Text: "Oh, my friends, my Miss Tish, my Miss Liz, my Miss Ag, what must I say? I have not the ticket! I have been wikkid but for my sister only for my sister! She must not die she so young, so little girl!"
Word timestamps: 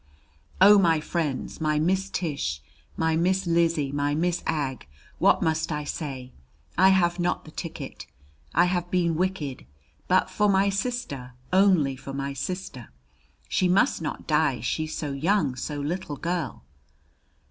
"Oh, 0.59 0.79
my 0.79 0.99
friends, 0.99 1.61
my 1.61 1.77
Miss 1.77 2.09
Tish, 2.09 2.59
my 2.97 3.15
Miss 3.15 3.45
Liz, 3.45 3.77
my 3.93 4.15
Miss 4.15 4.41
Ag, 4.47 4.87
what 5.19 5.43
must 5.43 5.71
I 5.71 5.83
say? 5.83 6.31
I 6.75 6.89
have 6.89 7.19
not 7.19 7.45
the 7.45 7.51
ticket! 7.51 8.07
I 8.55 8.65
have 8.65 8.89
been 8.89 9.13
wikkid 9.13 9.67
but 10.07 10.31
for 10.31 10.49
my 10.49 10.69
sister 10.69 11.33
only 11.53 11.95
for 11.95 12.13
my 12.13 12.33
sister! 12.33 12.89
She 13.47 13.67
must 13.67 14.01
not 14.01 14.25
die 14.25 14.59
she 14.59 14.87
so 14.87 15.11
young, 15.11 15.55
so 15.55 15.79
little 15.79 16.17
girl!" 16.17 16.63